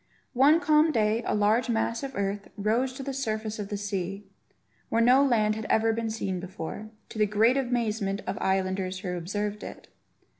One 0.33 0.59
calm 0.59 0.91
day 0.91 1.21
a 1.27 1.35
large 1.35 1.69
mass 1.69 2.01
of 2.01 2.15
earth 2.15 2.47
rose 2.57 2.91
to 2.93 3.03
the 3.03 3.13
surface 3.13 3.59
of 3.59 3.69
the 3.69 3.77
sea, 3.77 4.25
where 4.89 4.99
no 4.99 5.23
land 5.23 5.53
had 5.55 5.67
ever 5.69 5.93
been 5.93 6.09
seen 6.09 6.39
before, 6.39 6.89
to 7.09 7.19
the 7.19 7.27
great 7.27 7.55
amazement 7.55 8.23
of 8.25 8.35
islanders 8.41 9.01
who 9.01 9.15
observed 9.15 9.61
it. 9.63 9.89